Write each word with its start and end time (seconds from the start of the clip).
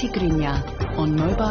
ትግርኛሞባ 0.00 1.42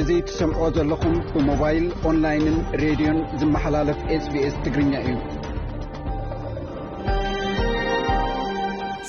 እዙ 0.00 0.08
ትሰምዖ 0.28 0.60
ዘለኹም 0.76 1.16
ብሞባይል 1.34 1.86
ኦንላይንን 2.10 2.58
ሬድዮን 2.82 3.18
ዝመሓላለፍ 3.40 3.98
ስbs 4.22 4.54
ትግርኛ 4.66 4.92
እዩ 5.06 5.14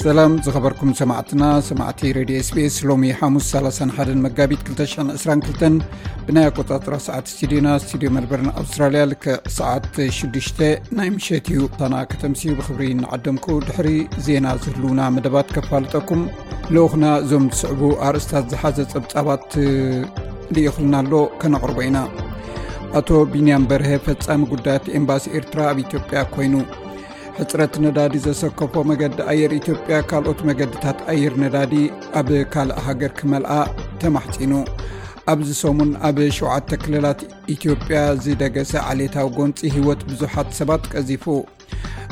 ሰላም 0.05 0.33
ዝኸበርኩም 0.45 0.89
ሰማዕትና 0.99 1.43
ሰማዕቲ 1.67 2.01
ሬድ 2.15 2.31
ስቤስ 2.47 2.75
ሎሚ 2.89 3.03
ሓሙስ 3.19 3.45
31 3.53 4.19
መጋቢት 4.25 4.59
222 4.67 5.95
ብናይ 6.25 6.45
ኣቆጣፅራ 6.49 6.95
ሰዓት 7.05 7.29
ስድዮና 7.37 7.69
ስድዮ 7.91 8.09
መልበርን 8.17 8.49
ኣውስትራልያ 8.61 9.01
ዕ 9.13 9.37
ሰዓት6 9.55 10.51
ናይ 10.97 11.09
ምሸት 11.15 11.47
እዩ 11.53 11.61
ታና 11.79 11.95
ከተምሲዩ 12.11 12.51
ብክብሪ 12.59 12.87
ንዓደምኩ 13.01 13.47
ድሕሪ 13.69 13.89
ዜና 14.27 14.45
ዝህልውና 14.65 14.99
መደባት 15.17 15.49
ከፋልጠኩም 15.57 16.21
ልኡክና 16.77 17.07
ዞም 17.31 17.47
ዝስዕቡ 17.57 17.81
ኣርእስታት 18.09 18.47
ዝሓዘ 18.53 18.77
ፀብፃባት 18.93 19.47
ንኢኽልና 20.55 20.95
ኣሎ 21.03 21.13
ከነቕርቦ 21.43 21.79
ኢና 21.89 21.99
ኣቶ 23.01 23.09
ቢንያን 23.33 23.67
በርሀ 23.71 23.89
ፈፃሚ 24.07 24.41
ጉዳያት 24.55 24.85
ኤምባሲ 25.01 25.25
ኤርትራ 25.39 25.59
ኣብ 25.73 25.79
ኢትዮጵያ 25.87 26.21
ኮይኑ 26.35 26.53
ሕፅረት 27.39 27.73
ነዳዲ 27.83 28.13
ዘሰከፎ 28.25 28.73
መገዲ 28.89 29.15
ኣየር 29.31 29.51
ኢትዮጵያ 29.59 29.95
ካልኦት 30.09 30.41
መገድታት 30.49 30.99
ኣየር 31.13 31.33
ነዳዲ 31.41 31.73
ኣብ 32.19 32.29
ካልእ 32.53 32.77
ሃገር 32.85 33.11
ክመልኣ 33.17 33.53
ተማሕፂኑ 34.01 34.53
ኣብዚ 35.33 35.49
ሰሙን 35.63 35.91
ኣብ 36.09 36.17
ሸውዓተ 36.37 36.69
ክልላት 36.83 37.19
ኢትዮጵያ 37.55 37.97
ዝደገሰ 38.25 38.71
ዓሌታዊ 38.91 39.27
ጎንፂ 39.39 39.59
ህይወት 39.75 40.01
ብዙሓት 40.09 40.49
ሰባት 40.59 40.85
ቀዚፉ 40.95 41.25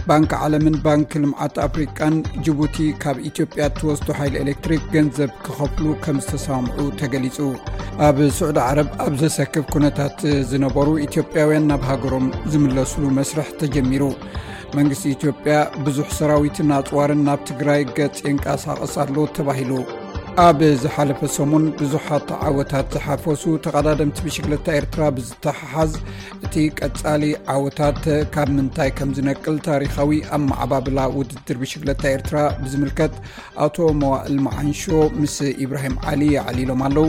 ባንኪ 0.08 0.32
ዓለምን 0.46 0.76
ባንኪ 0.88 1.12
ልምዓት 1.24 1.56
ኣፍሪቃን 1.70 2.16
ጅቡቲ 2.46 2.78
ካብ 3.04 3.18
ኢትዮጵያ 3.30 3.62
እትወስዱ 3.72 4.08
ሓይሊ 4.22 4.36
ኤሌክትሪክ 4.46 4.84
ገንዘብ 4.96 5.32
ክኸፍሉ 5.46 5.86
ከም 6.06 6.18
ዝተሰምዑ 6.26 6.80
ተገሊጹ 7.02 7.38
ኣብ 8.08 8.18
ስዑድ 8.40 8.60
ዓረብ 8.70 8.90
ኣብ 9.06 9.14
ዘሰክብ 9.24 9.66
ኩነታት 9.76 10.18
ዝነበሩ 10.52 10.88
ኢትዮጵያውያን 11.08 11.70
ናብ 11.72 11.84
ሃገሮም 11.92 12.28
ዝምለሱሉ 12.54 13.06
መስርሕ 13.20 13.50
ተጀሚሩ 13.64 14.04
መንግስቲ 14.80 15.06
ኢትዮጵያ 15.16 15.56
ብዙሕ 15.86 16.08
ሰራዊትን 16.20 16.72
ኣፅዋርን 16.80 17.22
ናብ 17.28 17.42
ትግራይ 17.50 17.82
ገጽ 17.98 18.16
የንቀሳቐስ 18.28 18.96
ኣሎ 19.04 19.16
ተባሂሉ 19.38 19.72
ኣብ 20.42 20.60
ዝሓለፈ 20.82 21.20
ሰሙን 21.36 21.66
ብዙሓት 21.80 22.28
ዓወታት 22.50 22.86
ዝሓፈሱ 22.96 23.44
ተቐዳድምቲ 23.66 24.18
ብሽግለታ 24.26 24.68
ኤርትራ 24.78 25.02
ብዝተሓሓዝ 25.16 25.92
እቲ 26.46 26.56
ቀፃሊ 26.80 27.24
ዓወታት 27.56 28.00
ካብ 28.34 28.50
ምንታይ 28.56 28.92
ከም 29.00 29.12
ዝነቅል 29.18 29.58
ታሪካዊ 29.70 30.14
ኣብ 30.38 30.42
ማዕባብላ 30.50 30.98
ውድድር 31.18 31.58
ብሽግለታ 31.64 32.02
ኤርትራ 32.16 32.38
ብዝምልከት 32.66 33.14
ኣቶ 33.66 33.78
መዋእል 34.02 34.38
መዓንሾ 34.48 34.84
ምስ 35.22 35.38
ኢብራሂም 35.66 35.98
ዓሊ 36.12 36.22
ይዕሊ 36.38 36.58
ሎም 36.72 36.82
ኣለዉ 36.88 37.06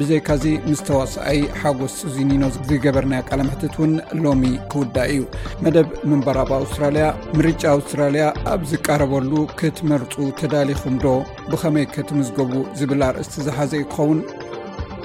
ብዘይካዚ 0.00 0.44
ምስተዋሳኣይ 0.68 1.38
ሓጎስ 1.60 1.94
ዝኒኖ 2.14 2.42
ዝገበርና 2.68 3.14
ቃለምሕትት 3.28 3.74
ውን 3.82 3.92
ሎሚ 4.24 4.42
ክውዳእ 4.72 5.10
እዩ 5.14 5.22
መደብ 5.64 5.88
ምንበራብ 6.10 6.52
ኣውስትራያ 6.60 7.08
ምርጫ 7.38 7.62
ኣውስትራልያ 7.76 8.26
ኣብ 8.52 8.62
ዝቀረበሉ 8.72 9.32
ክትመርፁ 9.60 10.14
ተዳሊኹም 10.40 10.94
ዶ 11.04 11.16
ብኸመይ 11.50 11.86
ከትምዝገቡ 11.94 12.54
ዝብል 12.78 13.02
ኣርእስቲ 13.08 13.34
ዝሓዘ 13.46 13.72
ክኸውን 13.94 14.20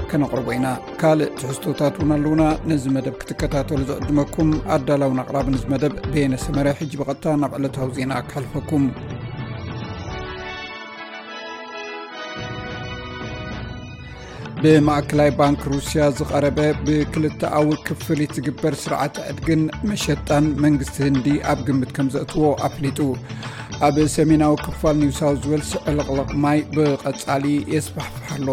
ከነቕርቦ 0.10 0.48
ኢና 0.58 0.68
ካልእ 1.02 1.32
ዝሕዝቶታት 1.42 1.96
እውን 2.00 2.12
ኣለውና 2.16 2.44
ነዚ 2.72 2.84
መደብ 2.98 3.16
ክትከታተሉ 3.22 3.80
ዘዕድመኩም 3.90 4.52
ኣዳላውን 4.76 5.22
ኣቅራብ 5.24 5.48
ንመደብ 5.56 5.94
ቤነሰመርያይ 6.16 6.80
ሕጂ 6.82 6.92
በቐጥታ 7.02 7.26
ናብ 7.44 7.54
ዕለታዊ 7.60 7.90
ዜና 8.00 8.14
ክሕልፈኩም 8.30 8.84
ብማእከላይ 14.66 15.30
ባንክ 15.40 15.60
ሩስያ 15.72 16.04
ዝቐረበ 16.18 16.60
ብክልተኣዊ 16.86 17.68
ክፍል 17.88 18.20
ዝግበር 18.36 18.74
ስርዓት 18.84 19.16
ዕድግን 19.32 19.62
መሸጣን 19.90 20.46
መንግስቲ 20.64 20.96
ህንዲ 21.06 21.28
ኣብ 21.52 21.60
ግምት 21.68 21.92
ከም 21.96 22.08
ዘእትዎ 22.14 22.44
ኣፍሊጡ 22.68 23.00
ኣብ 23.88 23.96
ሰሜናዊ 24.18 24.54
ክፋል 24.66 24.96
ኒውሳው 25.02 25.34
ዝወልስ 25.44 25.72
ዕልቕልቕ 25.92 26.30
ማይ 26.46 26.60
ብቐጻሊ 26.78 27.46
የስፋሕፋሕ 27.74 28.28
ኣሎ 28.38 28.48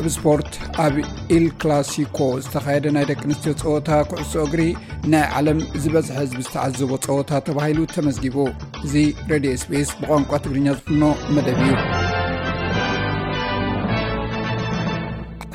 ኣብ 0.00 0.04
ስፖርት 0.16 0.52
ኣብ 0.84 0.94
ኢል 1.36 1.46
ክላሲኮ 1.64 2.18
ዝተኻየደ 2.44 2.86
ናይ 2.96 3.06
ደቂ 3.10 3.20
ኣንስትዮ 3.28 3.54
ፀወታ 3.62 3.88
ኩዕሶ 4.10 4.32
እግሪ 4.48 4.62
ናይ 5.14 5.24
ዓለም 5.40 5.60
ዝበዝሐ 5.84 6.14
ህዝቢ 6.24 6.40
ዝተዓዘቦ 6.50 6.92
ፀወታ 7.08 7.30
ተባሂሉ 7.48 7.88
ተመዝጊቡ 7.96 8.36
እዚ 8.88 8.94
ሬድዮ 9.32 9.54
ስፔስ 9.64 9.90
ብቋንቋ 10.02 10.30
ትግርኛ 10.46 10.68
ዝፍኖ 10.78 11.02
መደብ 11.36 11.60
እዩ 11.66 11.74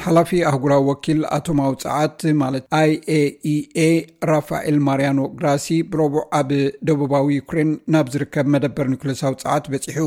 ሓላፊ 0.06 0.30
ኣህጉራዊ 0.48 0.82
ወኪል 0.90 1.20
ኣቶ 1.36 1.48
ማውፅዓት 1.60 2.20
ማለት 2.42 2.64
ኣይኤኢኤ 2.80 3.78
e 3.94 3.94
ራፋኤል 4.30 4.78
ማርያኖ 4.88 5.20
ግራሲ 5.40 5.68
ብረቡዕ 5.92 6.24
ኣብ 6.40 6.50
ደቡባዊ 6.88 7.26
ዩክሬን 7.40 7.70
ናብ 7.94 8.10
ዝርከብ 8.16 8.48
መደበር 8.56 8.88
ኒኮሎሳዊ 8.94 9.34
ፀዓት 9.44 9.66
በፂሑ 9.74 9.98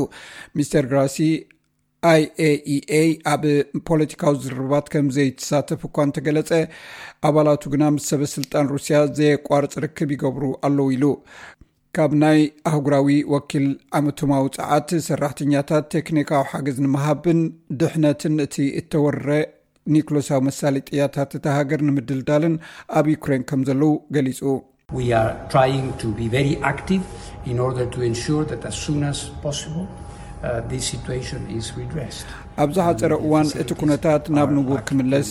ሚስተር 0.57 0.85
ግራሲ 0.91 1.17
ኣይኤኢኤ 2.11 3.01
ኣብ 3.33 3.43
e 3.55 3.55
ፖለቲካዊ 3.89 4.35
ዝርርባት 4.45 4.85
ከም 4.95 5.09
ዘይተሳተፍ 5.17 5.81
እኳ 5.89 5.95
እንተገለፀ 6.09 6.51
ኣባላቱ 7.29 7.63
ግና 7.75 7.83
ምስ 7.97 8.05
ሰበስልጣን 8.13 8.69
ሩስያ 8.75 8.99
ዘየቋርፅ 9.19 9.75
ርክብ 9.87 10.11
ይገብሩ 10.17 10.45
ኣለው 10.69 10.89
ኢሉ 10.97 11.05
ካብ 11.97 12.11
ናይ 12.23 12.39
ኣህጉራዊ 12.71 13.09
ወኪል 13.35 13.67
ዓመቶማዊ 13.99 14.45
ፀዓት 14.59 14.89
ሰራሕተኛታት 15.11 15.85
ቴክኒካዊ 15.97 16.43
ሓገዝ 16.53 16.77
ንምሃብን 16.87 17.39
ድሕነትን 17.81 18.35
እቲ 18.47 18.57
እተወርረ 18.81 19.27
ኒክሎሳዊ 19.95 20.39
መሳሌ 20.47 20.75
ጥያታት 20.89 21.31
እተ 21.37 21.45
ሃገር 21.57 21.81
ንምድልዳልን 21.87 22.55
ኣብ 22.99 23.05
ዩክሬን 23.15 23.43
ከም 23.51 23.61
ዘለዉ 23.69 23.93
ገሊጹ 24.17 24.41
ኣብዛ 32.63 32.77
uh, 32.81 32.85
ሓፀረ 32.87 33.13
እዋን 33.25 33.47
እቲ 33.61 33.69
ኵነታት 33.81 34.23
ናብ 34.35 34.49
ንቡር 34.57 34.79
ክምለስ 34.87 35.29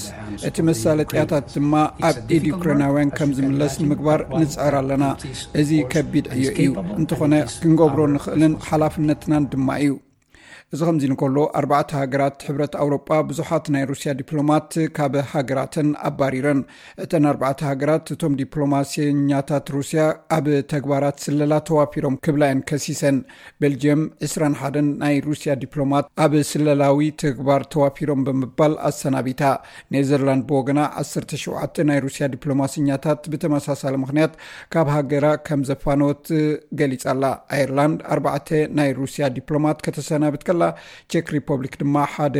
እቲ 0.49 0.57
መሳሌ 0.69 0.99
ጥያታት 1.13 1.47
ድማ 1.55 1.75
ኣብ 2.09 2.17
ኢድ 2.39 2.45
ዩክሬናውያን 2.51 3.11
ከም 3.21 3.33
ዝምለስ 3.39 3.75
ንምግባር 3.85 4.23
ንጽዕር 4.43 4.77
ኣለና 4.83 5.07
እዚ 5.63 5.71
ከቢድ 5.95 6.29
ዕዩ 6.39 6.47
እዩ 6.65 6.73
እንተኾነ 7.01 7.35
ክንገብሮ 7.63 8.01
ንኽእልን 8.17 8.55
ሓላፍነትናን 8.69 9.47
ድማ 9.55 9.69
እዩ 9.87 9.93
እዚ 10.75 10.81
ከምዚ 10.87 11.05
ንከሎ 11.11 11.37
ኣባተ 11.59 11.91
ሃገራት 12.01 12.41
ሕብረት 12.47 12.73
ኣውሮጳ 12.81 13.07
ብዙሓት 13.29 13.67
ናይ 13.75 13.85
ሩስያ 13.91 14.11
ዲፕሎማት 14.19 14.67
ካብ 14.97 15.15
ሃገራትን 15.31 15.89
ኣባሪረን 16.09 16.61
እተን 17.03 17.27
ኣተ 17.51 17.61
ሃገራት 17.69 18.09
እቶም 18.15 18.33
ዲፕሎማስኛታት 18.41 19.71
ሩስያ 19.77 20.01
ኣብ 20.37 20.47
ተግባራት 20.73 21.17
ስለላ 21.27 21.53
ተዋፊሮም 21.69 22.17
ክብላአን 22.27 22.61
ከሲሰን 22.71 23.19
ቤልጅየም 23.65 24.03
21ን 24.29 24.91
ናይ 25.03 25.17
ሩስያ 25.29 25.55
ዲፕሎማት 25.65 26.09
ኣብ 26.25 26.35
ስለላዊ 26.51 27.01
ተግባር 27.25 27.65
ተዋፊሮም 27.77 28.21
ብምባል 28.29 28.77
ኣሰናቢታ 28.91 29.43
ኔዘርላንድ 29.97 30.45
ብወገና 30.53 30.83
17 31.13 31.83
ናይ 31.93 32.01
ሩስያ 32.09 32.25
ዲፕሎማስኛታት 32.37 33.25
ብተመሳሳለ 33.37 33.95
ምክንያት 34.05 34.37
ካብ 34.77 34.91
ሃገራ 34.99 35.27
ከም 35.49 35.65
ዘፋነት 35.71 36.23
ገሊፃኣላ 36.83 37.25
ኣርላንድ 37.63 38.01
ኣተ 38.37 38.49
ናይ 38.83 38.93
ሩስያ 39.03 39.33
ዲፕሎማት 39.41 39.83
ከተሰናብት 39.89 40.43
ከ 40.47 40.55
ኣላ 40.59 40.65
ቸክ 41.13 41.27
ሪፐብሊክ 41.37 41.75
ድማ 41.83 41.97
ሓደ 42.15 42.37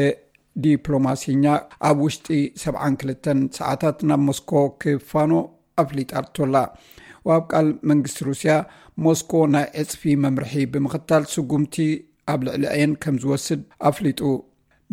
ዲፕሎማሲኛ 0.65 1.45
ኣብ 1.89 1.99
ውሽጢ 2.05 2.29
72 2.63 3.29
ሰዓታት 3.59 3.99
ናብ 4.11 4.21
ሞስኮ 4.29 4.53
ክፋኖ 4.83 5.33
ኣፍሊጣርቶላ 5.83 6.57
ኣብ 7.35 7.43
ቃል 7.53 7.67
መንግስቲ 7.91 8.19
ሩስያ 8.31 8.53
ሞስኮ 9.07 9.33
ናይ 9.55 9.67
ዕፅፊ 9.83 10.03
መምርሒ 10.25 10.53
ብምኽታል 10.75 11.25
ስጉምቲ 11.35 11.75
ኣብ 12.33 12.41
ልዕሊ 12.47 12.65
ዕየን 12.77 12.93
ከም 13.03 13.17
ዝወስድ 13.25 13.61
ኣፍሊጡ 13.91 14.21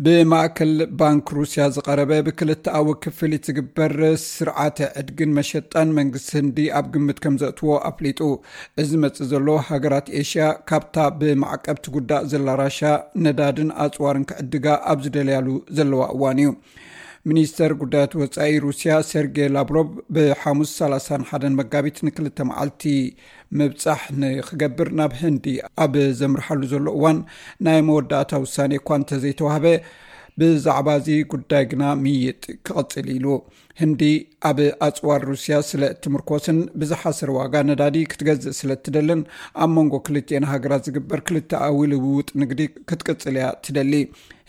ብማእከል 0.04 0.72
ባንክ 1.00 1.28
ሩስያ 1.36 1.64
ዝቐረበ 1.74 2.10
ብክልተኣዊ 2.24 2.88
ክፍል 3.04 3.32
ዝግበር 3.46 3.94
ስርዓተ 4.22 4.78
ዕድግን 5.00 5.30
መሸጣን 5.38 5.94
መንግስቲ 5.98 6.30
ህንዲ 6.38 6.58
ኣብ 6.78 6.86
ግምት 6.94 7.18
ከም 7.24 7.36
ዘእትዎ 7.42 7.70
ኣፍሊጡ 7.90 8.20
እዚ 8.82 8.90
መፅእ 9.04 9.28
ዘሎ 9.30 9.48
ሃገራት 9.68 10.08
ኤሽያ 10.22 10.48
ካብታ 10.70 10.96
ብማዕቀብቲ 11.22 11.86
ጉዳእ 11.96 12.26
ዘላ 12.32 12.48
ራሻ 12.62 12.78
ነዳድን 13.26 13.70
ኣፅዋርን 13.84 14.26
ክዕድጋ 14.32 14.66
ኣብ 14.92 14.98
ዝደለያሉ 15.06 15.48
ዘለዋ 15.78 16.02
እዋን 16.16 16.38
እዩ 16.44 16.52
ሚኒስተር 17.30 17.70
ጉዳያት 17.80 18.12
ወፃኢ 18.18 18.50
ሩስያ 18.64 18.92
ሰርጌ 19.08 19.36
ላብሮቭ 19.54 19.88
ብሓሙስ 20.14 20.70
31 20.82 21.46
መጋቢት 21.60 21.96
ንክልተ 22.06 22.36
መዓልቲ 22.50 22.82
ምብፃሕ 23.60 24.02
ንክገብር 24.22 24.88
ናብ 24.98 25.14
ህንዲ 25.22 25.46
ኣብ 25.84 25.94
ዘምርሓሉ 26.20 26.60
ዘሎ 26.72 26.86
እዋን 26.96 27.18
ናይ 27.68 27.80
መወዳእታ 27.88 28.30
ውሳኔ 28.44 28.70
እኳ 28.80 28.88
እንተዘይተዋህበ 29.00 29.66
ብዛዕባ 30.40 30.88
እዚ 31.00 31.08
ጉዳይ 31.32 31.64
ግና 31.72 31.82
ምይጥ 32.04 32.42
ክቐፅል 32.66 33.08
ኢሉ 33.16 33.26
ህንዲ 33.80 34.02
ኣብ 34.48 34.58
ኣፅዋር 34.86 35.20
ሩስያ 35.30 35.54
ስለ 35.70 35.82
እትምርኮስን 35.94 36.58
ብዝሓስር 36.80 37.30
ዋጋ 37.36 37.54
ነዳዲ 37.70 37.96
ክትገዝእ 38.10 38.54
ስለ 38.58 38.70
እትደልን 38.78 39.22
ኣብ 39.62 39.70
መንጎ 39.78 39.94
ክልትኤን 40.06 40.44
ሃገራት 40.52 40.86
ዝግበር 40.88 41.20
ክልተ 41.28 41.50
ኣዊ 41.66 41.78
ልውውጥ 41.92 42.28
ንግዲ 42.42 42.60
ክትቅፅል 42.90 43.34
እያ 43.40 43.48
ትደሊ 43.66 43.92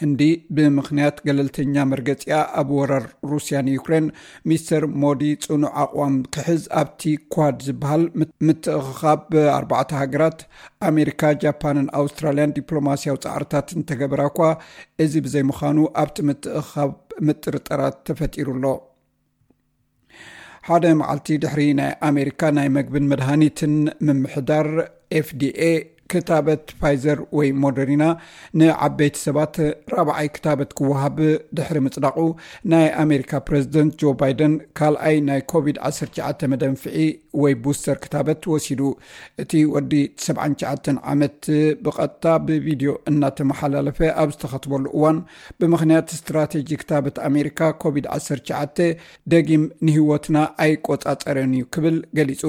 ህንዲ 0.03 0.21
ብምክንያት 0.55 1.17
ገለልተኛ 1.27 1.75
መርገፂያ 1.91 2.37
ኣብ 2.63 2.69
ወረር 2.79 3.05
ሩስያን 3.33 3.71
ዩክሬን 3.75 4.07
ሚስተር 4.51 4.83
ሞዲ 5.03 5.21
ፅኑዕ 5.49 5.71
ኣቋም 5.83 6.15
ክሕዝ 6.35 6.63
ኣብቲ 6.81 7.03
ኳድ 7.35 7.57
ዝበሃል 7.69 8.03
ምትእኽኻብ 8.47 9.21
ብኣርባዕተ 9.33 9.91
ሃገራት 10.01 10.39
ኣሜሪካ 10.89 11.21
ጃፓንን 11.45 11.89
ኣውስትራልያን 12.01 12.55
ዲፕሎማስያዊ 12.59 13.17
ፃዕርታት 13.25 13.75
እንተገበራ 13.79 14.21
እኳ 14.33 14.41
እዚ 15.05 15.13
ብዘይምዃኑ 15.27 15.79
ኣብቲ 16.03 16.17
ምትእኽኻብ 16.29 16.93
ምጥርጠራት 17.29 17.97
ተፈጢሩ 18.09 18.49
ኣሎ 18.59 18.65
ሓደ 20.69 20.85
መዓልቲ 20.99 21.35
ድሕሪ 21.43 21.61
ናይ 21.79 21.91
ኣሜሪካ 22.07 22.41
ናይ 22.55 22.67
መግብን 22.77 23.05
መድሃኒትን 23.11 23.75
ምምሕዳር 24.07 24.67
ኤፍዲኤ 25.19 25.59
ክታበት 26.11 26.63
ፋይዘር 26.79 27.19
ወይ 27.37 27.49
ሞደሪና 27.63 28.03
ንዓበይቲ 28.59 29.15
ሰባት 29.25 29.55
ራብዓይ 29.95 30.27
ክታበት 30.35 30.69
ክወሃብ 30.77 31.17
ድሕሪ 31.57 31.77
ምፅዳቑ 31.85 32.17
ናይ 32.71 32.87
ኣሜሪካ 33.03 33.31
ፕረዚደንት 33.47 33.93
ጆ 34.01 34.13
ባይደን 34.21 34.53
ካልኣይ 34.79 35.17
ናይ 35.29 35.41
ኮቪድ-19 35.53 36.47
መደንፍዒ 36.53 36.97
ወይ 37.43 37.53
ቡስተር 37.65 37.97
ክታበት 38.03 38.41
ወሲዱ 38.53 38.81
እቲ 39.43 39.51
ወዲ 39.73 39.93
79 40.27 41.03
ዓመት 41.13 41.35
ብቐጥታ 41.85 42.25
ብቪድዮ 42.45 42.91
እናተመሓላለፈ 43.11 43.99
ኣብ 44.23 44.29
ዝተኸትበሉ 44.35 44.85
እዋን 44.97 45.19
ብምክንያት 45.61 46.15
ስትራቴጂ 46.19 46.69
ክታበት 46.83 47.17
ኣሜሪካ 47.29 47.59
ኮቪድ-19 47.83 48.81
ደጊም 49.33 49.65
ንህወትና 49.87 50.37
ኣይቆፃፀረን 50.65 51.53
እዩ 51.57 51.63
ክብል 51.75 51.95
ገሊጹ 52.17 52.41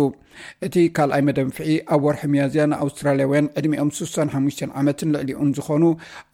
እቲ 0.67 0.75
ካልኣይ 0.97 1.23
መደንፍዒ 1.29 1.71
ኣብ 1.95 2.03
ወርሒ 2.07 2.23
መያዝያ 2.33 2.65
ንኣውስትራልያውያን 2.73 3.48
ዕድሚኦም 3.61 3.91
65 4.01 4.63
ዓመትን 4.81 5.09
ልዕሊኡን 5.15 5.51
ዝኾኑ 5.59 5.85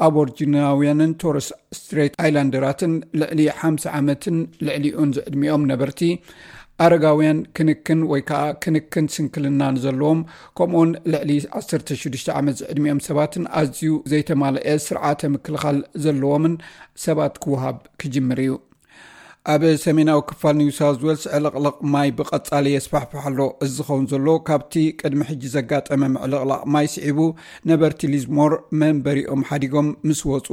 ኣብ 0.07 0.15
ርጅናውያንን 0.29 1.13
ቶረስ 1.23 1.49
ስትሬት 1.79 2.15
ኣይላንደራትን 2.25 2.93
ልዕሊ 3.21 3.41
ሓ 3.61 3.73
ዓመትን 4.01 4.37
ልዕሊኡን 4.69 5.11
ዝዕድሚኦም 5.19 5.65
ነበርቲ 5.73 6.01
ኣረጋውያን 6.85 7.41
ክንክን 7.57 8.01
ወይ 8.13 8.21
ከዓ 8.31 8.43
ክንክን 8.63 9.05
ስንክልናኒዘለዎም 9.15 10.21
ከምኡኡን 10.59 10.91
ልዕሊ 11.13 11.31
16ሽ 11.61 12.13
ዓመት 12.41 12.57
ዝዕድሚኦም 12.63 13.01
ሰባትን 13.09 13.45
ኣዝዩ 13.61 13.93
ዘይተማልአ 14.13 14.75
ስርዓተ 14.89 15.31
ምክልኻል 15.35 15.79
ዘለዎምን 16.07 16.57
ሰባት 17.07 17.37
ክውሃብ 17.45 17.77
ክጅምር 18.03 18.41
እዩ 18.47 18.55
ኣብ 19.53 19.63
ሰሜናዊ 19.83 20.21
ክፋል 20.29 20.55
ኒውሳውት 20.59 21.01
ወልስ 21.07 21.25
ዕለቕልቕ 21.37 21.75
ማይ 21.93 22.11
ብቐፃሊ 22.19 22.67
የስፋሕፋሓሎ 22.75 23.41
እዝኸውን 23.65 24.05
ዘሎ 24.13 24.27
ካብቲ 24.49 24.75
ቅድሚ 25.01 25.21
ሕጂ 25.31 25.43
ዘጋጠመምዕልቕልቕ 25.55 26.61
ማይ 26.75 26.87
ስዒቡ 26.93 27.19
ነበርቲ 27.71 28.01
ሊዝሞር 28.13 28.53
መንበሪኦም 28.83 29.43
ሓዲጎም 29.49 29.89
ምስ 30.09 30.21
ወፁ 30.31 30.49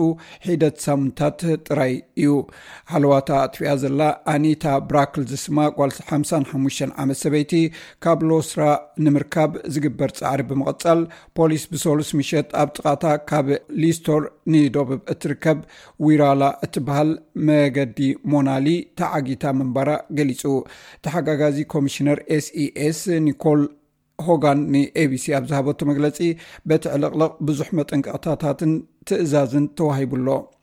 ሒደት 0.47 0.75
ሳሙንታት 0.85 1.39
ጥራይ 1.67 1.93
እዩ 2.23 2.33
ሓልዋታ 2.93 3.29
ኣጥፍያ 3.45 3.75
ዘላ 3.83 4.01
ኣኒታ 4.33 4.65
ብራክል 4.89 5.23
ዝስማ 5.31 5.57
ጓል 5.77 5.93
55 6.11 6.83
ዓመት 7.05 7.21
ሰበይቲ 7.23 7.53
ካብ 8.05 8.19
ሎስራ 8.31 8.61
ንምርካብ 9.07 9.53
ዝግበር 9.77 10.13
ፃዕሪ 10.19 10.43
ብምቕፃል 10.51 10.99
ፖሊስ 11.37 11.65
ብሰሉስ 11.75 12.11
ምሸጥ 12.19 12.45
ኣብ 12.65 12.69
ጥቓታ 12.77 13.05
ካብ 13.31 13.47
ሊስቶር 13.85 14.21
ንደብብ 14.51 15.01
እትርከብ 15.15 15.59
ዊራላ 16.05 16.43
እትበሃል 16.65 17.09
መገዲ 17.47 17.97
ሞናሊ 18.33 18.77
ተዓጊታ 18.99 19.43
መንባራ 19.59 19.89
ገሊፁ 20.17 20.41
ተሓጋጋዚ 21.05 21.57
ኮሚሽነር 21.73 22.19
ses 22.45 23.01
e 23.15 23.19
ኒኮል 23.27 23.61
ሆጋን 24.27 24.59
ንabሲ 24.73 25.25
ኣብ 25.37 25.43
ዝሃበቶ 25.51 25.79
መግለፂ 25.91 26.17
በትዕለቕለቕ 26.69 27.31
ብዙሕ 27.49 27.69
መጠንቀቕታታትን 27.79 28.73
ትእዛዝን 29.09 29.65
ተዋሂቡ 29.79 30.11
ሎ 30.25 30.29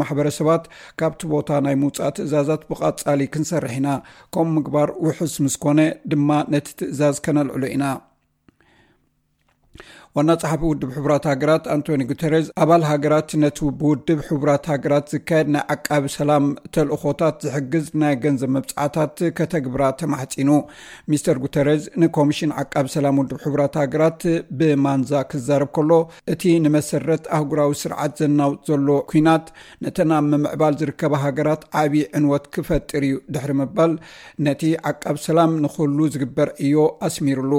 ማበረሰባት 0.00 0.64
ካብቲ 1.00 1.22
ቦታ 1.34 1.50
ናይ 1.66 1.76
ምውፃእ 1.82 2.12
ትእዛዛት 2.16 2.62
ብቐጻሊ 2.70 3.20
ክንሰርሕ 3.34 3.74
ኢና 3.80 3.88
ከም 4.36 4.48
ምግባር 4.56 4.88
ውሑስ 5.04 5.36
ምስ 5.44 5.56
ኮነ 5.66 5.80
ድማ 6.12 6.28
ነቲ 6.54 6.68
ትእዛዝ 6.80 7.16
ከነልዕሎ 7.26 7.62
ኢና 7.74 7.84
ዋና 10.18 10.30
ፀሓፊ 10.42 10.60
ውድብ 10.70 10.90
ሕቡራት 10.96 11.24
ሃገራት 11.30 11.64
አንቶኒ 11.74 12.02
ጉተረስ 12.08 12.44
ኣባል 12.64 12.82
ሃገራት 12.88 13.30
ነቲ 13.44 13.58
ብውድብ 13.78 14.18
ሕቡራት 14.26 14.66
ሃገራት 14.72 15.06
ዝካየድ 15.12 15.48
ናይ 15.54 15.62
ዓቃቢ 15.74 16.04
ሰላም 16.16 16.44
ተልእኮታት 16.74 17.38
ዝሕግዝ 17.46 17.86
ናይ 18.02 18.14
ገንዘብ 18.24 18.50
መብፃዕታት 18.56 19.16
ከተግብራ 19.38 19.82
ተማሕፂኑ 20.00 20.50
ሚስተር 21.14 21.38
ጉተረስ 21.46 21.82
ንኮሚሽን 22.02 22.52
ዓቃቢ 22.62 22.86
ሰላም 22.94 23.18
ውድብ 23.22 23.40
ሕቡራት 23.46 23.74
ሃገራት 23.82 24.20
ብማንዛ 24.60 25.10
ክዛረብ 25.32 25.70
ከሎ 25.78 25.90
እቲ 26.34 26.40
ንመሰረት 26.66 27.26
ኣህጉራዊ 27.38 27.74
ስርዓት 27.82 28.14
ዘናውፅ 28.22 28.62
ዘሎ 28.68 28.86
ኩናት 29.10 29.48
ነተና 29.88 30.12
ምምዕባል 30.30 30.78
ዝርከባ 30.84 31.14
ሃገራት 31.26 31.64
ዓብዪ 31.82 32.04
ዕንወት 32.20 32.46
ክፈጥር 32.56 33.02
እዩ 33.10 33.18
ድሕሪ 33.36 33.52
ምባል 33.62 33.92
ነቲ 34.50 34.62
ዓቃብ 34.92 35.18
ሰላም 35.26 35.58
ንክህሉ 35.66 35.98
ዝግበር 36.14 36.48
እዮ 36.68 36.78
ኣስሚሩሉ 37.10 37.52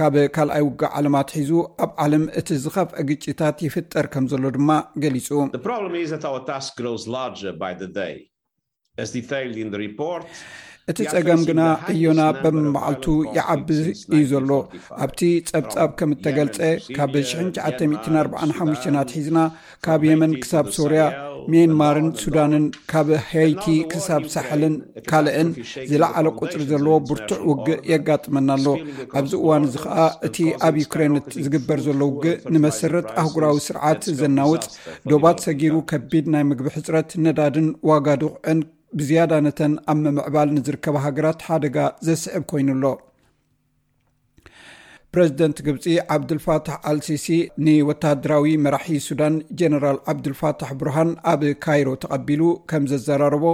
ካብ 0.00 0.16
ካልኣይ 0.38 0.64
ውጋ 0.70 0.82
ዓለማት 0.96 1.30
ሒዙ 1.38 1.52
ኣብ 1.84 1.92
ዓለም 2.04 2.24
እቲ 2.38 2.48
ዝኸፍአ 2.64 3.00
ግጭታት 3.08 3.62
ይፍጠር 3.66 4.06
ከም 4.14 4.24
ዘሎ 4.32 4.44
ድማ 4.56 4.70
ገሊፁ 5.04 5.28
ስ 6.10 6.18
ኣር 6.30 6.36
ታስክ 6.50 6.76
ግስ 6.86 7.04
ርር 7.46 7.80
ደይ 7.98 8.14
ታ 9.30 9.40
ሪርት 9.56 10.00
እቲ 10.90 10.98
ፀገም 11.12 11.40
ግና 11.48 11.62
እዮና 11.92 12.20
በመመዓልቱ 12.42 13.06
ይዓቢ 13.36 13.68
እዩ 14.16 14.20
ዘሎ 14.32 14.50
ኣብቲ 15.04 15.20
ጸብጻብ 15.48 15.90
ከም 15.98 16.10
እተገልፀ 16.14 16.58
ካብ 16.96 17.14
945 17.22 18.86
ኣትሒዝና 19.02 19.38
ካብ 19.86 20.00
የመን 20.08 20.32
ክሳብ 20.42 20.66
ሶርያ 20.76 21.02
ሜንማርን 21.52 22.08
ሱዳንን 22.22 22.64
ካብ 22.92 23.08
ሃይቲ 23.32 23.66
ክሳብ 23.92 24.22
ሳሕልን 24.34 24.74
ካልእን 25.10 25.50
ዝለዓለ 25.90 26.26
ቁፅሪ 26.40 26.62
ዘለዎ 26.72 26.96
ብርቱዕ 27.10 27.40
ውግእ 27.50 27.82
የጋጥመና 27.92 28.48
ኣሎ 28.58 28.66
ኣብዚ 29.20 29.32
እዋን 29.42 29.66
እዚ 29.68 29.76
ከዓ 29.84 29.98
እቲ 30.28 30.36
ኣብ 30.68 30.74
ዩክሬን 30.84 31.16
ዝግበር 31.44 31.78
ዘሎ 31.88 32.00
ውግእ 32.12 32.40
ንመሰረት 32.56 33.08
ኣህጉራዊ 33.24 33.58
ስርዓት 33.68 34.02
ዘናውፅ 34.22 34.64
ዶባት 35.12 35.38
ሰጊሩ 35.48 35.74
ከቢድ 35.92 36.26
ናይ 36.36 36.46
ምግቢ 36.50 36.68
ሕፅረት 36.78 37.12
ነዳድን 37.26 37.68
ዋጋ 37.92 38.06
ድቑዕን 38.22 38.58
ብዝያዳ 38.98 39.32
ነተን 39.46 39.72
ኣብ 39.92 39.98
ምምዕባል 40.04 40.48
ንዝርከባ 40.56 40.96
ሃገራት 41.06 41.40
ሓደጋ 41.46 41.76
ዘስዕብ 42.06 42.44
ኮይኑ 42.50 42.68
ኣሎ 42.76 42.84
ፕረዚደንት 45.14 45.58
ግብፂ 45.66 45.84
ዓብድልፋታሕ 46.14 46.76
ኣልሲሲ 46.90 47.26
ንወታደራዊ 47.66 48.46
መራሒ 48.64 48.96
ሱዳን 49.08 49.34
ጀነራል 49.60 49.98
ዓብድልፋታሕ 50.12 50.70
ብርሃን 50.80 51.10
ኣብ 51.32 51.42
ካይሮ 51.66 51.88
ተቐቢሉ 52.04 52.42
ከም 52.72 52.84
ዘዘራርቦ 52.92 53.44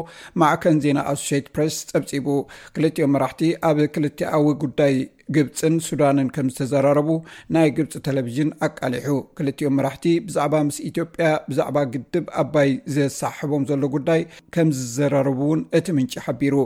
ማዕከን 0.43 0.79
ዜና 0.87 0.99
ኣሶሽት 1.14 1.47
ፕሬስ 1.57 1.76
ፀብፂቡ 1.95 2.26
ክልትኦም 2.76 3.12
መራሕቲ 3.17 3.43
ኣብ 3.71 3.79
ክልቲኣዊ 3.97 4.47
ጉዳይ 4.64 4.97
ግብፅን 5.37 5.75
ሱዳንን 5.88 6.28
ከም 6.37 6.47
ዝተዘራረቡ 6.52 7.09
ናይ 7.54 7.69
ግብፂ 7.76 7.93
ተለቭዥን 8.07 8.50
ኣቃሊሑ 8.66 9.11
ክልትኦም 9.37 9.76
መራሕቲ 9.78 10.04
ብዛዕባ 10.26 10.54
ምስ 10.69 10.78
ኢትዮጵያ 10.90 11.28
ብዛዕባ 11.50 11.76
ግድብ 11.95 12.26
ኣባይ 12.43 12.71
ዘሳሕቦም 12.97 13.64
ዘሎ 13.71 13.83
ጉዳይ 13.97 14.23
ከም 14.57 14.71
ዝዘራርቡ 14.78 15.38
እውን 15.49 15.62
እቲ 15.81 15.87
ምንጪ 15.99 16.14
ሓቢሩ 16.26 16.57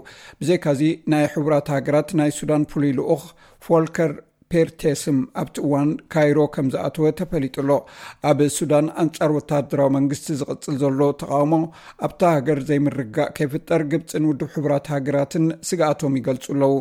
ብዘይካዚ 0.41 0.81
ናይ 1.15 1.27
ሕቡራት 1.35 1.69
ሃገራት 1.77 2.11
ናይ 2.21 2.33
ሱዳን 2.41 2.65
ፍሉይ 2.73 2.93
ልኡክ 3.01 3.25
ፎልከር 3.67 4.13
ፔርቴስም 4.53 5.19
ኣብቲ 5.41 5.55
እዋን 5.65 5.89
ካይሮ 6.13 6.39
ከም 6.55 6.67
ዝኣተወ 6.75 7.07
ተፈሊጡሎ 7.19 7.71
ኣብ 8.31 8.39
ሱዳን 8.59 8.87
ኣንጻር 9.03 9.31
ወታድራዊ 9.39 9.89
መንግስቲ 9.97 10.29
ዝቕፅል 10.41 10.77
ዘሎ 10.83 11.01
ተቃውሞ 11.23 11.55
ኣብታ 12.07 12.23
ሃገር 12.37 12.61
ዘይምርጋእ 12.69 13.33
ከይፍጠር 13.39 13.83
ግብፅን 13.95 14.27
ውድብ 14.31 14.49
ሕቡራት 14.55 14.87
ሃገራትን 14.95 15.45
ስግኣቶም 15.71 16.17
ይገልፁ 16.21 16.47
ኣለው 16.55 16.73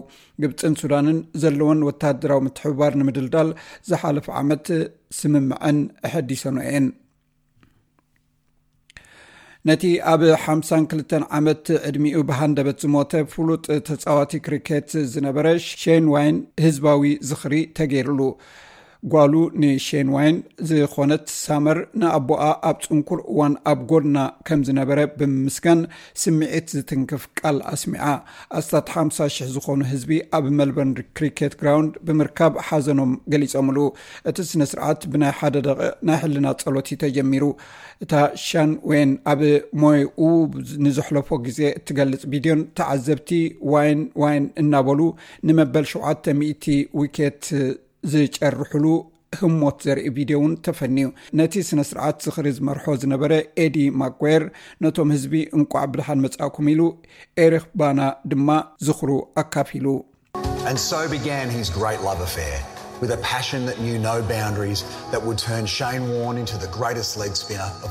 ግብፅን 0.43 0.75
ሱዳንን 0.83 1.19
ዘለዎን 1.43 1.83
ወታደራዊ 1.89 2.41
ምትሕብባር 2.47 2.95
ንምድልዳል 3.01 3.51
ዝሓለፍ 3.91 4.27
ዓመት 4.41 4.67
ስምምዐን 5.19 5.79
ኣሐዲሰኖ 6.07 6.57
እአን 6.67 6.88
ነቲ 9.67 9.86
ኣብ 10.09 10.21
52 10.41 11.13
ዓመት 11.38 11.63
ዕድሚኡ 11.88 12.17
ብሃንደበት 12.27 12.77
ዝሞተ 12.83 13.12
ፍሉጥ 13.31 13.63
ተጻዋቲ 13.88 14.33
ክርኬት 14.45 14.91
ዝነበረ 15.13 15.47
ሸን 15.81 16.05
ዋይን 16.13 16.38
ህዝባዊ 16.65 17.01
ዝኽሪእ 17.29 17.65
ተገይሩሉ 17.79 18.19
ጓሉ 19.13 19.34
ን 19.62 19.70
ሸን 19.86 20.08
ዋይን 20.16 20.38
ዝኮነት 20.70 21.25
ሳመር 21.42 21.77
ንኣቦኣ 22.01 22.42
ኣብ 22.70 22.77
ፅንኩር 22.86 23.20
እዋን 23.32 23.54
ኣብ 23.72 23.80
ጎልና 23.92 24.18
ከም 24.48 24.62
ዝነበረ 24.68 25.00
ብምስጋን 25.20 25.82
ስምዒት 26.22 26.68
ዝትንክፍ 26.75 27.24
ቃል 27.39 27.58
ኣስሚዓ 27.74 28.06
ኣስታት 28.60 28.88
500 28.96 29.50
ዝኾኑ 29.54 29.80
ህዝቢ 29.92 30.12
ኣብ 30.38 30.46
ሜልበርን 30.58 30.94
ክሪኬት 31.20 31.54
ግራውንድ 31.62 31.94
ብምርካብ 32.10 32.54
ሓዘኖም 32.70 33.12
ገሊፆምሉ 33.34 33.77
እቲ 34.32 34.38
ስነ-ስርዓት 34.51 35.01
ብናይ 35.13 35.34
ሓደ 35.39 35.56
ደቂ 35.70 35.80
ናይ 36.10 36.18
ሕልና 36.24 36.48
ጸሎት 36.63 36.89
ተጀሚሩ 37.04 37.44
እታ 38.04 38.13
ሻን 38.48 38.72
ወይን 38.89 39.12
ኣብ 39.32 39.42
ሞይኡ 39.82 40.20
ንዘሕለፎ 40.86 41.30
ግዜ 41.48 41.60
እትገልፅ 41.77 42.24
ቢድዮን 42.32 42.62
ተዓዘብቲ 42.80 43.30
ዋይን 43.74 44.01
ዋይን 44.24 44.46
እናበሉ 44.63 45.00
ንመበል 45.50 45.86
7000 45.96 46.72
ውኬት 47.00 47.44
ዝጨርሕሉ 48.14 48.86
ህሞት 49.40 49.78
ዘርኢ 49.86 50.02
ቪድዮ 50.18 50.38
ን 50.50 50.54
ተፈኒዩ 50.66 51.08
ነቲ 51.40 51.54
ስነስርዓት 51.70 52.18
ዝሪ 52.26 52.46
ዝመርሖ 52.58 52.86
ዝነበረ 53.02 53.32
ኤዲ 53.64 53.76
ማጓር 54.02 54.44
ነቶም 54.84 55.10
ህዝቢ 55.16 55.34
እንቋዕ 55.58 55.84
ብልሓን 55.94 56.22
መፃእኩም 56.26 56.68
ኢሉ 56.74 56.82
ኤሪክ 57.46 57.66
ባና 57.82 58.00
ድማ 58.34 58.50
ዝሩ 58.88 59.10
ኣካፊሉ 59.44 59.88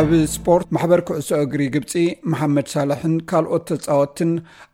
ኣብ 0.00 0.10
ስፖርት 0.32 0.66
ማሕበር 0.74 1.00
ኩዕሶ 1.08 1.28
እግሪ 1.44 1.62
ግብፂ 1.74 1.92
መሓመድ 2.32 2.66
ሳላሕን 2.74 3.14
ካልኦት 3.30 3.64
ተፃወትን 3.70 4.30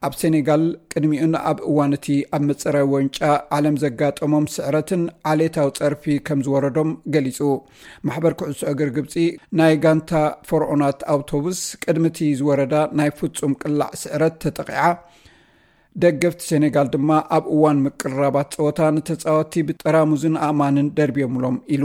ኣብ 0.06 0.12
ሴኔጋል 0.20 0.64
ቅድሚኡን 0.92 1.32
ኣብ 1.50 1.58
እዋን 1.68 1.94
እቲ 1.96 2.06
ኣብ 2.37 2.42
መፅረ 2.50 2.76
ወንጫ 2.92 3.18
ዓለም 3.56 3.76
ዘጋጠሞም 3.84 4.44
ስዕረትን 4.56 5.02
ዓሌታዊ 5.30 5.70
ፀርፊ 5.80 6.04
ከም 6.28 6.42
ዝወረዶም 6.48 6.90
ገሊፁ 7.16 7.38
ማሕበር 8.08 8.34
ኩዕሶ 8.42 8.60
እግሪ 8.75 8.88
ግብፂ 8.98 9.14
ናይ 9.60 9.75
ጋንታ 9.87 10.12
ፈርኦናት 10.52 11.00
ኣውቶቡስ 11.16 11.60
ቅድሚ 11.84 12.06
እቲ 12.14 12.20
ዝወረዳ 12.42 12.75
ናይ 13.02 13.10
ፍፁም 13.20 13.54
ቅላዕ 13.64 13.90
ስዕረት 14.04 14.37
ተጠቂዓ 14.46 14.84
ደገፍቲ 16.06 16.40
ሴኔጋል 16.52 16.90
ድማ 16.96 17.10
ኣብ 17.38 17.46
እዋን 17.56 17.80
ምቅርራባት 17.88 18.52
ፀወታ 18.60 18.78
ንተፃወቲ 18.98 19.52
ብጠራሙዝን 19.70 20.37
ኣእማንን 20.48 20.92
ደርብዮምሎም 21.00 21.58
ኢሉ 21.76 21.84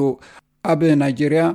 ኣብ 0.73 0.81
ናይጀርያ 1.03 1.45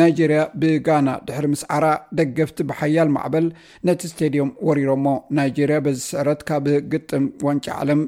ናይጀርያ 0.00 0.40
ብጋና 0.60 1.08
ድሕሪ 1.28 1.46
ምስ 1.52 1.62
ዓራ 1.76 1.86
ደገፍቲ 2.18 2.58
ብሓያል 2.68 3.08
ማዕበል 3.16 3.46
ነቲ 3.86 4.00
እስተድዮም 4.08 4.50
ወሪሮሞ 4.68 5.04
ናይጀርያ 5.38 5.78
በዚ 5.86 5.98
ስዕረት 6.12 6.42
ካብ 6.50 6.66
ግጥም 6.94 7.24
ዋንጪ 7.48 7.66
ዓለም 7.80 8.02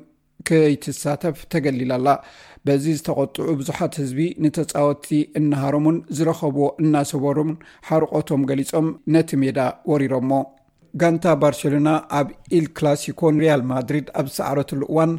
ከይትሳተፍ 0.48 1.36
ተገሊላ 1.52 1.92
ኣላ 2.00 2.08
በዚ 2.66 2.84
ዝተቆጥዑ 2.98 3.46
ብዙሓት 3.60 3.94
ህዝቢ 4.02 4.20
ንተፃወቲ 4.44 5.06
እናሃሮምን 5.40 5.98
ዝረኸብዎ 6.16 6.66
እናሰበሩምን 6.82 7.58
ሓርቆቶም 7.88 8.44
ገሊፆም 8.50 8.88
ነቲ 9.14 9.30
ሜዳ 9.42 9.58
ወሪሮሞ 9.92 10.32
ጋንታ 11.00 11.24
ባርሴሎና 11.42 11.90
ኣብ 12.18 12.28
ኢል 12.56 12.66
ክላሲኮን 12.78 13.36
ሪያል 13.42 13.62
ማድሪድ 13.70 14.06
ኣብ 14.20 14.26
ዝሰዕረትሉ 14.32 14.80
እዋን 14.92 15.12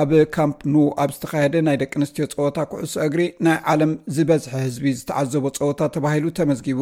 ኣብ 0.00 0.10
ካምፕ 0.36 0.58
ኑ 0.72 0.74
ኣብ 1.02 1.10
ዝተካየደ 1.16 1.54
ናይ 1.66 1.76
ደቂ 1.82 1.92
ኣንስትዮ 2.00 2.24
ፀወታ 2.34 2.56
ኩዕሶ 2.72 2.94
እግሪ 3.06 3.20
ናይ 3.46 3.56
ዓለም 3.74 3.92
ዝበዝሐ 4.16 4.52
ህዝቢ 4.64 4.84
ዝተዓዘቦ 4.98 5.44
ፀወታ 5.58 5.80
ተባሂሉ 5.94 6.24
ተመዝጊቡ 6.38 6.80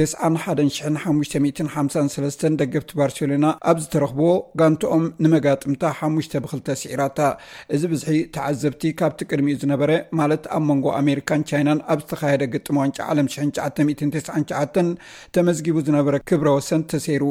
91553 0.00 2.44
ደገፍቲ 2.62 2.90
ባርሴሎና 3.00 3.46
ኣብ 3.72 3.80
ዝተረኽብዎ 3.84 4.28
ጋንትኦም 4.62 5.06
ንመጋጥምታ 5.26 5.82
5 6.10 6.36
ብክልተ 6.46 6.68
ስዒራታ 6.82 7.16
እዚ 7.76 7.82
ብዝሒ 7.94 8.16
ተዓዘብቲ 8.36 8.82
ካብቲ 9.00 9.20
ቅድሚኡ 9.32 9.54
ዝነበረ 9.64 9.90
ማለት 10.22 10.44
ኣብ 10.58 10.62
መንጎ 10.72 10.86
ኣሜሪካን 11.00 11.46
ቻይናን 11.52 11.80
ኣብ 11.94 11.98
ዝተካየደ 12.04 12.42
ግጥሚ 12.56 12.76
ዋንጫ 12.84 12.98
ዓለም 13.14 13.26
999 13.38 14.84
ተመዝጊቡ 15.36 15.76
ዝነበረ 15.88 16.14
ክብረ 16.28 16.48
ወሰን 16.58 16.82
ተሰይሩ 16.94 17.24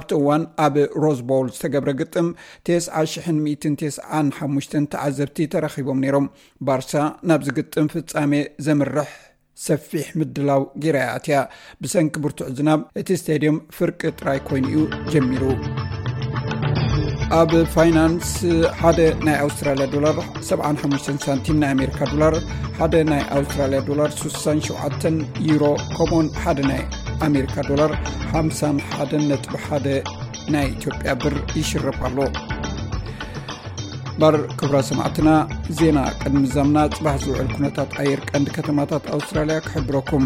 ኣብቲ 0.00 0.12
እዋን 0.20 0.42
ኣብ 0.64 0.74
ሮስ 1.02 1.18
ቦል 1.30 1.46
ዝተገብረ 1.56 1.90
ግጥም 2.00 2.28
995 2.68 4.76
ተዓዘብቲ 4.92 5.36
ተራኪቦም 5.52 5.98
ነይሮም 6.04 6.26
ባርሳ 6.66 6.92
ናብዚግጥም 7.30 7.86
ፍፃሜ 7.94 8.32
ዘምርሕ 8.66 9.10
ሰፊሕ 9.66 10.06
ምድላው 10.18 10.62
ጌራያትያ 10.84 11.38
ብሰንኪ 11.82 12.14
ብርትዕ 12.26 12.46
ዝናብ 12.58 12.80
እቲ 13.00 13.08
ስተዲዮም 13.22 13.58
ፍርቂ 13.78 14.00
ጥራይ 14.20 14.38
ኮይኑ 14.48 14.66
ዩ 14.76 14.78
ጀሚሩ 15.12 15.42
ኣብ 17.40 17.50
ፋይናንስ 17.74 18.30
1ደ 18.92 18.98
ናይ 19.26 19.36
ኣውስትራ 19.44 19.68
ዶላር 19.96 20.16
75 20.54 21.26
ሳ 21.26 21.28
ና 21.60 21.62
ኣሜዶላ 21.74 22.22
1 22.88 22.96
ናይ 23.12 23.22
ኣስትራ 23.40 23.60
ዶ67 23.90 25.04
ዩሮ 25.50 25.64
ከምን 25.98 26.26
1ደ 26.48 26.58
ና 26.70 26.72
ኣሜሪካ 27.26 27.54
ዶላር 27.70 27.90
51.1 28.34 29.94
ናይ 30.52 30.66
ኢትዮጵያ 30.76 31.10
ብር 31.22 31.34
ይሽርብ 31.58 31.98
ኣሎ 32.08 32.18
ባር 34.20 34.36
ክብራ 34.60 34.78
ሰማዕትና 34.88 35.28
ዜና 35.78 35.98
ቅድሚ 36.22 36.42
ዛምና 36.54 36.78
ፅባሕ 36.94 37.14
ዝውዕል 37.24 37.48
ኩነታት 37.56 37.90
ኣየር 38.02 38.20
ቀንዲ 38.30 38.48
ከተማታት 38.56 39.04
ኣውስትራልያ 39.16 39.56
ክሕብረኩም 39.66 40.24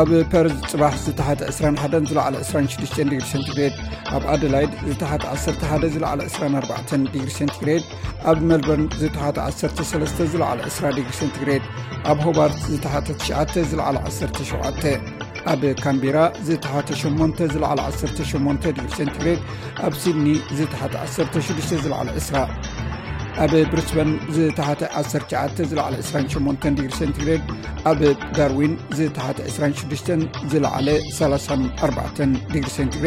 ኣብ 0.00 0.10
ፐርዝ 0.32 0.54
ፅባሕ 0.72 0.94
ዝተሓተ 1.06 1.40
21 1.52 1.98
ዝለዕለ 2.10 2.36
26 2.44 2.94
ዲግሪ 2.98 3.16
ሴንቲግሬድ 3.32 3.74
ኣብ 4.16 4.22
ኣደላይድ 4.34 4.72
ዝተሓተ 4.90 5.24
11 5.38 5.88
ዝለዕለ 5.96 6.20
24 6.36 7.12
ዲግሪ 7.14 7.28
ሴንቲግሬድ 7.40 7.84
ኣብ 8.32 8.40
መልበርን 8.50 8.88
ዝተሓተ 9.02 9.36
13 9.48 10.24
ዝለዕለ 10.34 10.60
20 10.70 10.94
ዲግሪ 10.98 11.12
ሴንቲግሬድ 11.20 11.66
ኣብ 12.12 12.18
ሆባርት 12.28 12.58
ዝተሓተ 12.74 13.08
9 13.28 13.60
ዝለዕለ 13.72 13.98
17 14.22 15.22
ኣብ 15.52 15.62
ካምቢራ 15.84 16.18
ዝተሓ8 16.46 17.38
ዝ 17.54 18.34
18ግሬ 18.44 19.34
ኣብ 19.86 19.94
ሲድኒ 20.02 20.28
ዝተሓ 20.58 20.80
16 21.18 21.68
ስ 21.70 22.30
ኣብ 23.44 23.52
ብሪስበን 23.70 24.10
ዝተሓ19 24.34 25.70
28 25.76 26.82
ሴግሬ 27.00 27.28
ኣብ 27.90 28.02
ዳርዊን 28.36 28.74
ዝተሓት 28.98 29.38
26 29.48 30.12
ዝላዕለ 30.52 30.86
34 31.18 32.24
ግሴንግሬ 32.68 33.04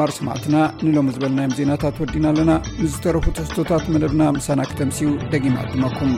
ማርስማዕትና 0.00 0.54
ንሎም 0.84 1.08
ዝበልናዮም 1.16 1.56
ዜናታት 1.58 1.96
ወዲና 2.02 2.24
ኣለና 2.34 2.50
ምስዝተረፉ 2.82 3.24
ትሕቶታት 3.38 3.86
መደብና 3.96 4.22
ምሳና 4.38 4.60
ክተምሲኡ 4.72 5.12
ደጊማ 5.34 5.56
ኣድመኩም 5.66 6.14